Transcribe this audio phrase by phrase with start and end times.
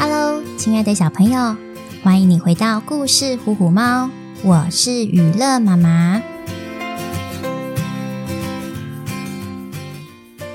[0.00, 1.56] Hello，亲爱的小朋友，
[2.04, 4.06] 欢迎你回到故事《虎虎猫》，
[4.44, 6.22] 我是雨乐妈妈。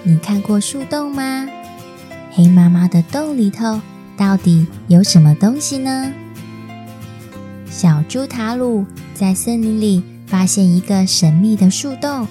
[0.03, 1.45] 你看过树洞吗？
[2.31, 3.81] 黑麻麻的洞里头
[4.15, 6.13] 到底有什么东西呢？
[7.69, 12.25] 小猪塔鲁在森林里发现一个神秘的树洞，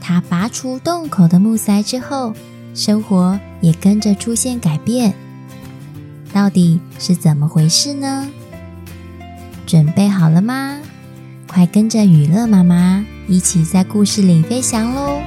[0.00, 2.32] 他拔出洞口的木塞之后，
[2.72, 5.12] 生活也跟着出现改变。
[6.32, 8.28] 到底是怎么回事呢？
[9.66, 10.80] 准备好了吗？
[11.46, 15.20] 快跟着雨乐妈妈一起在故事里飞翔喽！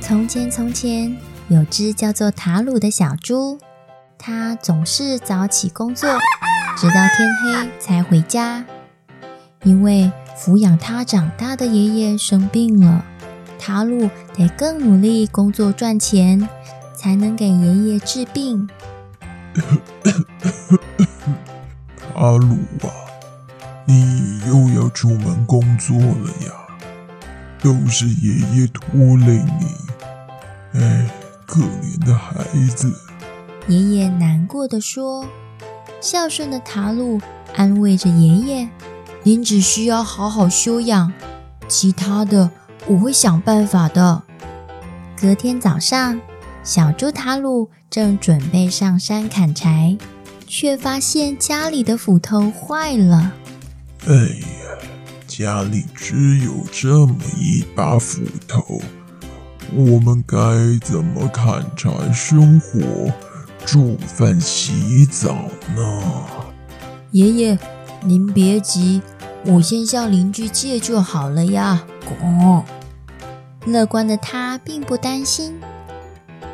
[0.00, 1.16] 从前，从前
[1.48, 3.58] 有只叫做塔鲁的小猪，
[4.18, 6.08] 它总是早起工作，
[6.76, 8.64] 直到天黑才回家。
[9.62, 13.04] 因为抚养它长大的爷爷生病了，
[13.58, 16.48] 塔鲁得更努力工作赚钱。
[17.00, 18.68] 才能给爷爷治病。
[22.14, 22.92] 阿鲁啊，
[23.86, 26.52] 你又要出门工作了呀？
[27.62, 29.64] 都是爷爷拖累你。
[30.78, 31.10] 哎，
[31.46, 32.44] 可怜的孩
[32.76, 32.92] 子。
[33.66, 35.24] 爷爷难过的说。
[36.02, 37.18] 孝顺的塔鲁
[37.56, 38.68] 安慰着爷爷
[39.24, 41.10] ：“您只需要好好休养，
[41.66, 42.50] 其他的
[42.86, 44.22] 我会想办法的。”
[45.18, 46.20] 隔天早上。
[46.62, 49.96] 小猪塔鲁正准备上山砍柴，
[50.46, 53.32] 却发现家里的斧头坏了。
[54.06, 54.86] 哎呀，
[55.26, 58.82] 家里只有这么一把斧头，
[59.74, 60.36] 我们该
[60.84, 63.10] 怎么砍柴生火、
[63.64, 65.34] 煮饭、洗澡
[65.74, 66.02] 呢？
[67.12, 67.58] 爷爷，
[68.04, 69.00] 您别急，
[69.46, 71.82] 我先向邻居借就好了呀。
[72.22, 72.62] 哦，
[73.64, 75.58] 乐观的他并不担心。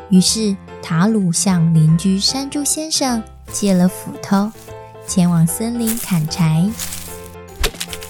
[0.09, 4.53] 于是，塔鲁向邻居山猪先生借了斧头，
[5.05, 6.71] 前往森林砍柴。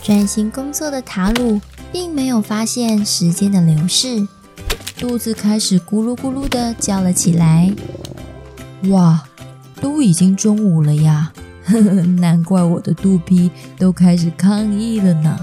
[0.03, 1.59] 专心工作的塔鲁
[1.91, 4.28] 并没有发现时间的流逝，
[4.98, 7.72] 肚子开始咕噜咕噜地叫了起来。
[8.91, 9.25] 哇，
[9.81, 11.32] 都已经中午了呀！
[11.65, 15.38] 呵呵，难怪我的肚皮都开始抗议了呢。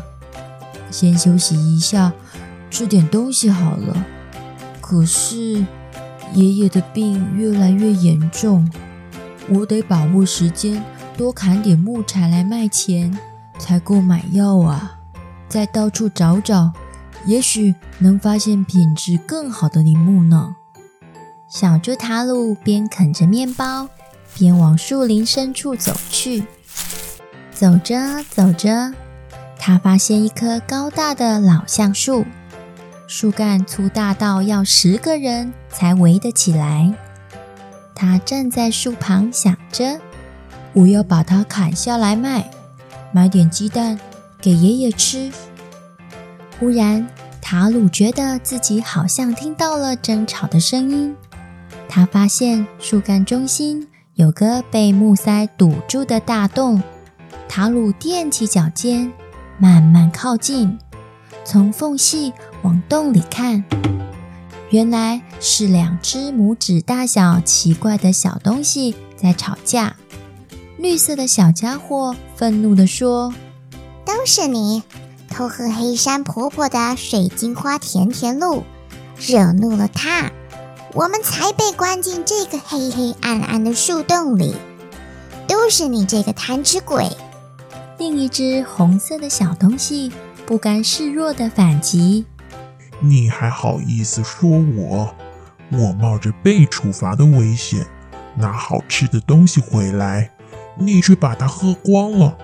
[0.92, 2.14] 先休息一下，
[2.70, 4.06] 吃点东西好了。
[4.80, 5.66] 可是。
[6.34, 8.70] 爷爷的病越来越严重，
[9.50, 10.84] 我得把握时间，
[11.16, 13.18] 多砍点木柴来卖钱，
[13.60, 15.00] 才够买药啊！
[15.48, 16.72] 再到处找找，
[17.26, 20.56] 也许能发现品质更好的林木呢。
[21.48, 23.88] 小猪塔鲁边啃着面包，
[24.36, 26.44] 边往树林深处走去。
[27.52, 28.92] 走着走着，
[29.60, 32.26] 他发现一棵高大的老橡树。
[33.08, 36.94] 树干粗大到要十个人才围得起来。
[37.94, 40.00] 他站在树旁想着
[40.74, 42.50] ：“我要把它砍下来卖，
[43.12, 44.00] 买点鸡蛋
[44.42, 45.32] 给爷爷吃。”
[46.60, 47.08] 忽然，
[47.42, 51.16] 塔鲁觉得自己好像听到了争吵的声音。
[51.88, 56.82] 他发现树干中心有个被木塞堵住的大洞。
[57.48, 59.12] 塔鲁踮起脚尖，
[59.60, 60.80] 慢慢靠近。
[61.46, 63.64] 从缝隙往洞里看，
[64.70, 69.98] 原来是两只拇指大小奇怪的小东西在吵架。
[70.78, 73.34] 绿色的小家伙愤怒地说
[74.06, 74.82] ：“都是你
[75.30, 78.64] 偷喝黑山婆婆的水晶花甜甜露，
[79.18, 80.32] 惹怒了她，
[80.94, 84.56] 我们才被关进这个黑黑暗暗的树洞里。
[85.48, 87.10] 都是你这个贪吃鬼！”
[88.00, 90.12] 另一只红色的小东西。
[90.46, 92.26] 不甘示弱的反击
[93.00, 95.16] ：“你还好意思说我？
[95.72, 97.86] 我冒着被处罚的危险
[98.36, 100.32] 拿好吃的东西回来，
[100.78, 102.38] 你却把它喝光了。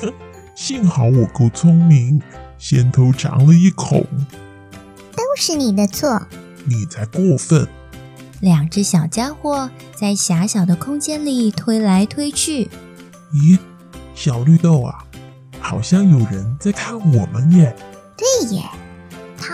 [0.00, 0.12] 哼！
[0.54, 2.20] 幸好我够聪明，
[2.58, 4.04] 先偷尝了一口。
[5.12, 6.26] 都是你的错，
[6.64, 7.66] 你才过分。”
[8.40, 12.68] 两只小家伙在狭小的空间里推来推去。
[13.32, 13.58] 咦，
[14.14, 15.04] 小绿豆啊！
[15.60, 17.74] 好像有人在看我们耶！
[18.16, 18.62] 对耶，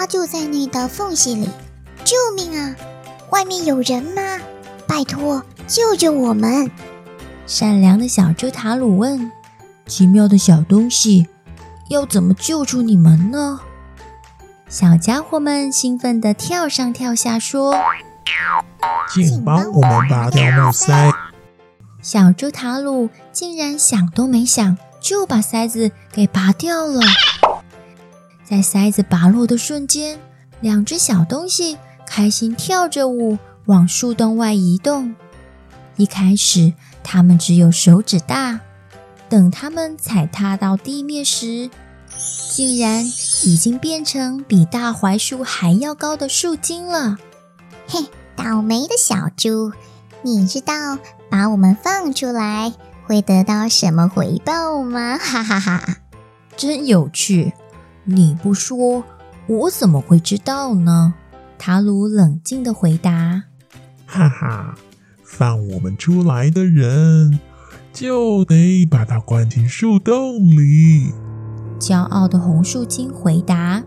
[0.00, 1.46] 他就在那道缝隙里。
[2.04, 2.74] 救命啊！
[3.28, 4.38] 外面有人吗？
[4.88, 6.70] 拜托，救救我们！
[7.46, 9.30] 善良的小猪塔鲁问
[9.86, 11.28] ：“奇妙的小东西，
[11.90, 13.60] 要怎么救出你们呢？”
[14.70, 17.74] 小家伙们兴奋地跳上跳下，说
[19.12, 21.12] ：“请帮我们拔掉木塞！”
[22.00, 24.78] 小猪塔鲁竟然想都没想。
[25.02, 27.00] 就把塞子给拔掉了，
[28.50, 30.18] 在塞子拔落的瞬间，
[30.60, 35.14] 两只小东西开心跳着舞，往树洞外移动。
[35.94, 36.74] 一开始，
[37.04, 38.58] 它们只有手指大，
[39.28, 41.70] 等它们踩踏到地面时，
[42.52, 43.06] 竟然
[43.44, 47.18] 已经变成比大槐树还要高的树精了。
[47.86, 49.70] 嘿，倒霉的小猪，
[50.22, 50.98] 你知道
[51.30, 52.74] 把我们放出来
[53.06, 55.16] 会得到什么回报吗？
[55.16, 55.98] 哈哈哈哈，
[56.56, 57.52] 真有趣！
[58.10, 59.04] 你不说，
[59.46, 61.14] 我怎么会知道呢？
[61.56, 63.44] 塔鲁冷静的回答
[64.04, 64.74] ：“哈哈，
[65.22, 67.38] 放我们出来的人
[67.92, 71.12] 就得把它关进树洞里。”
[71.78, 73.84] 骄傲的红树精回答：“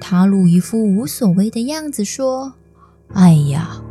[0.00, 2.52] 塔鲁一副无所谓的样子说
[3.14, 3.82] ：‘哎呀，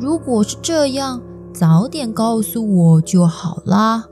[0.00, 1.22] 如果是这样，
[1.52, 4.04] 早点告诉我就好啦。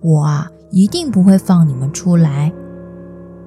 [0.00, 2.52] 我啊，一定不会放你们出来。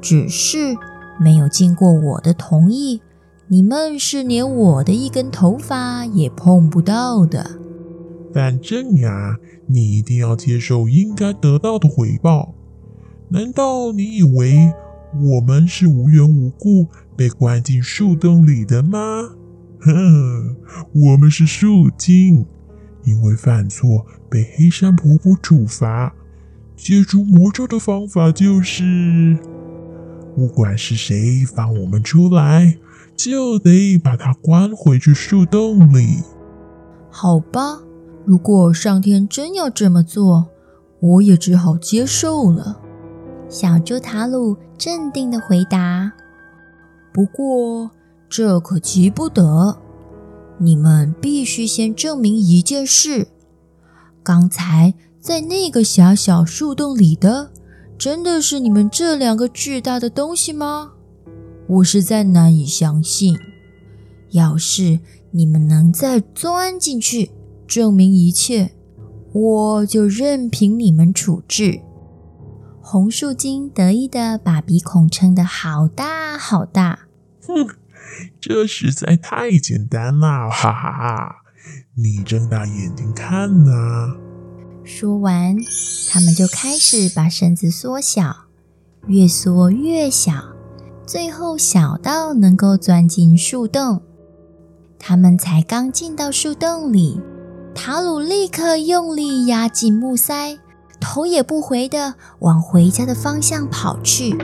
[0.06, 0.78] 只是
[1.20, 3.02] 没有经过我的同意，
[3.48, 7.60] 你们是连我的一根头发也碰不到的。
[8.32, 12.54] 反正呀，你一定要接受应该得到的回报。’”
[13.30, 14.72] 难道你以为
[15.24, 16.86] 我们是无缘无故
[17.18, 19.00] 被关进树洞里的吗？
[19.80, 20.56] 哼，
[20.94, 22.46] 我们是树精，
[23.06, 26.14] 因为犯错被黑山婆婆处罚。
[26.76, 29.36] 解除魔咒的方法就是，
[30.36, 32.78] 不管是谁放我们出来，
[33.16, 36.24] 就得把他关回去树洞里。
[37.10, 37.80] 好吧，
[38.26, 40.48] 如果上天真要这么做，
[41.00, 42.82] 我也只好接受了。
[43.48, 46.12] 小猪塔鲁镇定的回答
[47.14, 47.92] ：“不过
[48.28, 49.78] 这可急不得，
[50.58, 53.30] 你们必须先证明一件事：
[54.22, 57.52] 刚才在那个狭小树洞里的，
[57.98, 60.94] 真的是你们这两个巨大的东西吗？
[61.68, 63.38] 我实在难以相信。
[64.32, 65.00] 要是
[65.32, 67.32] 你们能再钻进去，
[67.66, 68.74] 证明一切，
[69.32, 71.82] 我就任凭你们处置。”
[72.82, 77.08] 红树精得意地把鼻孔撑得好大好大，
[77.48, 77.68] 哼，
[78.40, 81.36] 这实在太简单了，哈哈哈！
[81.96, 84.18] 你睁大眼睛看呐！
[84.86, 85.58] 说完，
[86.10, 88.46] 他们就开始把身子缩小，
[89.08, 90.34] 越缩越小，
[91.06, 94.04] 最后小到能够钻进树洞。
[95.00, 97.20] 他们才刚进到树洞里，
[97.74, 100.60] 塔鲁立刻用力压紧木塞。
[101.02, 104.36] 头也不回地往回家的方向跑去，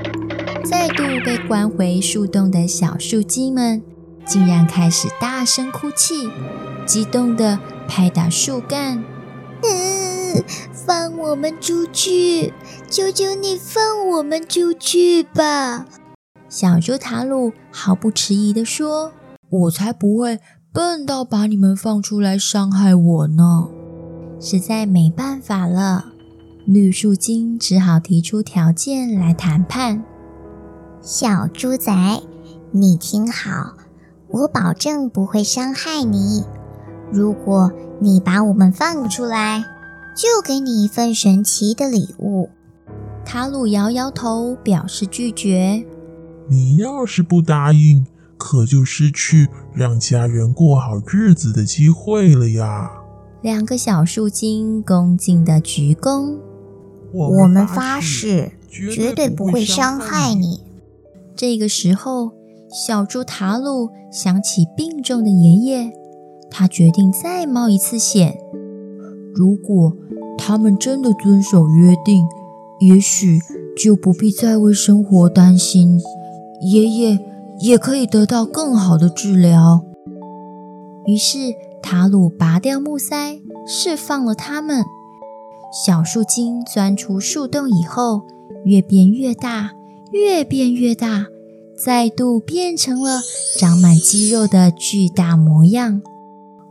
[0.65, 3.81] 再度被关回树洞的小树精们，
[4.25, 6.29] 竟然开始大声哭泣，
[6.85, 9.03] 激动地拍打树干。
[9.63, 10.00] 嗯，
[10.71, 12.53] 放我们出去！
[12.89, 15.85] 求求你放我们出去吧！
[16.49, 19.13] 小猪塔鲁毫不迟疑地说
[19.49, 20.39] ：“我才不会
[20.73, 23.69] 笨到把你们放出来伤害我呢！
[24.39, 26.05] 实在没办法了。”
[26.67, 30.03] 绿树精只好提出条件来谈判。
[31.01, 32.21] 小猪仔，
[32.71, 33.73] 你听好，
[34.27, 36.43] 我保证不会伤害你。
[37.11, 39.65] 如果你把我们放出来，
[40.15, 42.49] 就给你一份神奇的礼物。
[43.25, 45.85] 塔鲁摇摇头，表示拒绝。
[46.49, 48.05] 你要是不答应，
[48.37, 52.91] 可就失去让家人过好日子的机会了呀。
[53.41, 56.37] 两个小树精恭敬的鞠躬。
[57.13, 60.61] 我们发誓，绝对不会伤害你。
[61.35, 62.31] 这个时候，
[62.69, 65.91] 小猪塔鲁想起病重的爷爷，
[66.49, 68.37] 他决定再冒一次险。
[69.33, 69.95] 如果
[70.43, 72.27] 他们真的遵守约定，
[72.79, 73.39] 也许
[73.77, 76.01] 就不必再为生活担心，
[76.63, 77.19] 爷爷
[77.59, 79.83] 也可以得到更好的治疗。
[81.05, 84.83] 于是，塔鲁拔掉木塞，释放了他们。
[85.85, 88.23] 小树精钻出树洞以后，
[88.65, 89.73] 越变越大，
[90.11, 91.27] 越变越大，
[91.77, 93.21] 再度变成了
[93.59, 96.01] 长满肌肉的巨大模样。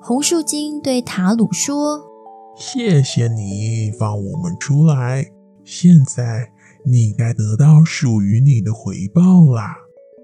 [0.03, 2.01] 红树精对塔鲁说
[2.61, 5.25] ：“谢谢你放我们出来，
[5.65, 6.47] 现在
[6.85, 9.75] 你该得到属于你的回报啦。”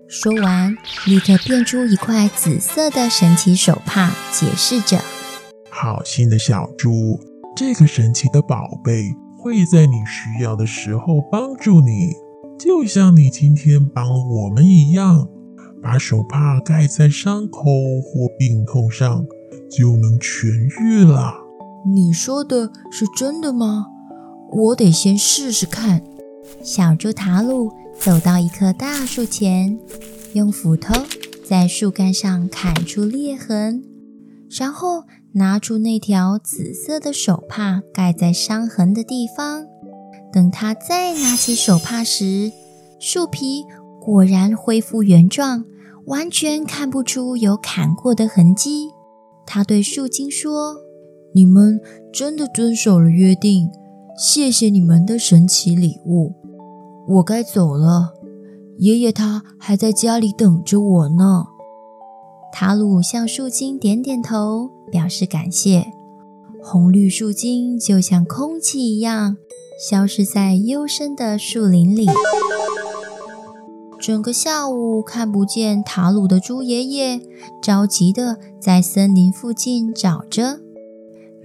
[0.06, 0.76] 说完，
[1.06, 5.00] 立刻变出一块紫色的神奇手帕，解释着
[5.72, 7.18] ：“好心的小猪。”
[7.56, 12.12] 这个神奇的宝贝会在你需要的时候帮助你，
[12.58, 15.26] 就像你今天帮了我们一样。
[15.82, 17.62] 把手帕盖在伤口
[18.02, 19.24] 或病痛上，
[19.70, 20.48] 就能痊
[20.82, 21.45] 愈了。
[21.94, 23.86] 你说的是真的吗？
[24.50, 26.02] 我得先试试看。
[26.62, 29.78] 小猪塔鲁走到一棵大树前，
[30.32, 30.94] 用斧头
[31.48, 33.84] 在树干上砍出裂痕。
[34.48, 39.66] 然后拿出那条紫色的手帕盖在伤痕的地方。
[40.32, 42.52] 等他再拿起手帕时，
[43.00, 43.64] 树皮
[44.00, 45.64] 果然恢复原状，
[46.06, 48.90] 完全看不出有砍过的痕迹。
[49.44, 50.76] 他对树精说
[51.36, 51.78] ：“你们
[52.10, 53.68] 真的遵守了约定，
[54.16, 56.32] 谢谢你们的神奇礼物。
[57.06, 58.14] 我该走了，
[58.78, 61.44] 爷爷他还在家里等着我呢。”
[62.50, 65.88] 塔鲁向树精点点头，表示感谢。
[66.62, 69.36] 红绿树精就像空气一样。
[69.78, 72.06] 消失在幽深的树林里。
[74.00, 77.20] 整个下午看不见塔鲁的猪爷爷，
[77.62, 80.60] 着急地在森林附近找着。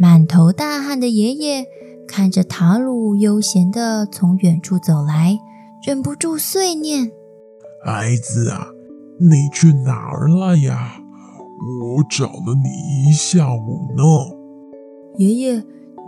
[0.01, 1.63] 满头大汗的爷爷
[2.07, 5.37] 看着塔鲁悠闲地从远处走来，
[5.85, 7.11] 忍不住碎念
[7.85, 8.69] ：“孩子啊，
[9.19, 10.99] 你去哪儿了呀？
[11.83, 14.03] 我找了你一下午呢。”
[15.23, 15.63] 爷爷，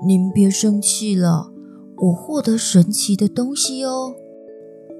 [0.08, 1.52] 您别生气了。
[1.98, 4.16] 我获得神奇的东西哦！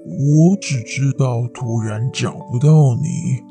[0.06, 3.42] 我只知道突然找不到你，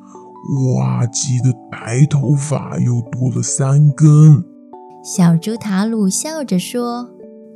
[0.78, 4.46] 哇唧的白头发又多了三根。
[5.04, 7.10] 小猪塔鲁笑着说：“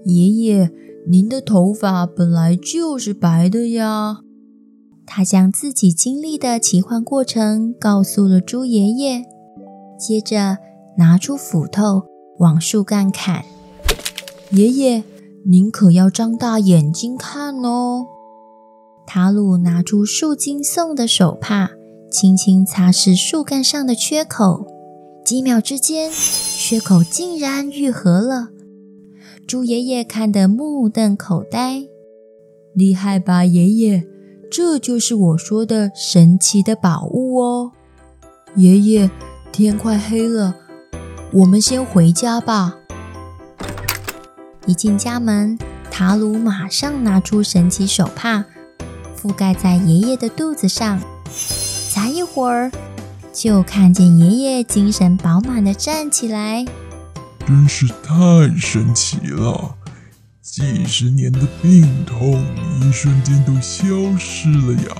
[0.04, 0.70] 爷爷，
[1.08, 4.20] 您的头发本来就是白的呀。”
[5.08, 9.24] 他将自己经历的奇幻过程告诉了猪爷爷，
[9.98, 10.58] 接着
[10.98, 12.04] 拿出斧头
[12.40, 13.46] 往树干砍。
[14.52, 15.04] 爷爷。
[15.50, 18.06] 您可要张大眼睛看哦！
[19.06, 21.70] 塔鲁拿出树精送的手帕，
[22.12, 24.68] 轻轻擦拭树干上的缺口。
[25.24, 26.12] 几秒之间，
[26.70, 28.50] 缺口竟然愈合了。
[29.48, 31.88] 猪爷爷看得目瞪口呆。
[32.74, 34.06] 厉害吧，爷爷？
[34.52, 37.72] 这就是我说的神奇的宝物哦！
[38.58, 39.10] 爷爷，
[39.50, 40.58] 天快黑了，
[41.32, 42.76] 我们先回家吧。
[44.66, 45.58] 一进家门，
[45.90, 48.44] 塔鲁马上拿出神奇手帕，
[49.18, 51.00] 覆盖在爷爷的肚子上。
[51.90, 52.70] 才一会儿，
[53.40, 56.66] 就看见爷爷精神饱满地站起来。
[57.46, 58.16] 真是太
[58.58, 59.76] 神奇了！
[60.42, 62.44] 几十年的病痛
[62.82, 63.86] 一瞬间都消
[64.18, 64.98] 失了呀！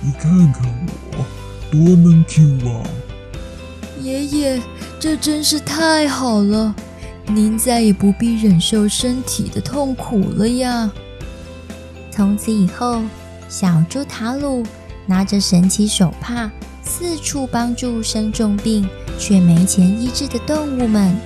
[0.00, 0.62] 你看看
[1.10, 1.26] 我，
[1.72, 2.86] 多能 Q 啊！
[4.00, 4.62] 爷爷，
[5.00, 6.72] 这真是太好了！
[7.26, 10.88] 您再也不必忍受身体的痛苦了呀！
[12.12, 13.02] 从此以后，
[13.48, 14.64] 小猪塔鲁
[15.04, 16.48] 拿着神奇手帕，
[16.82, 21.16] 四处帮助生重病却没钱医治的动物们，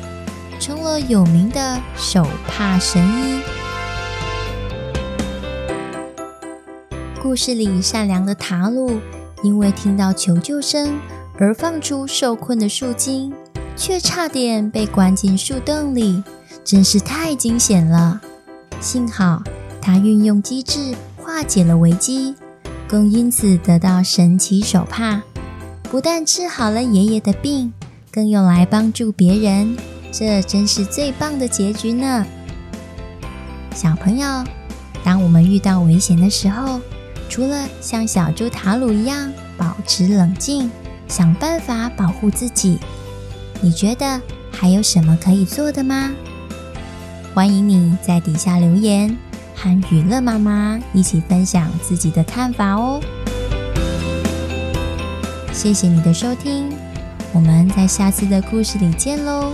[0.61, 3.40] 成了有名的手帕神医。
[7.23, 8.99] 故事里善良的塔鲁，
[9.42, 10.99] 因为听到求救声
[11.38, 13.32] 而放出受困的树精。
[13.76, 16.23] 却差点被关进树洞里，
[16.64, 18.20] 真是太惊险了。
[18.80, 19.42] 幸好
[19.82, 22.37] 他运用机智化解了危机，
[22.87, 25.23] 更因此得到神奇手帕，
[25.94, 27.72] 不但治好了爷爷的病，
[28.10, 29.76] 更用来帮助别人。
[30.10, 32.26] 这真是最棒的结局呢！
[33.72, 34.26] 小朋友，
[35.04, 36.80] 当我们遇到危险的时候，
[37.28, 40.68] 除了像小猪塔鲁一样保持冷静，
[41.06, 42.80] 想办法保护自己。
[43.60, 44.20] 你觉得
[44.50, 46.10] 还有什么可以做的吗？
[47.32, 49.16] 欢迎你在底下留言，
[49.54, 53.00] 和娱乐妈妈一起分享自己的看法哦。
[55.54, 56.76] 谢谢你的收听，
[57.32, 59.52] 我们在下次的故事里见喽。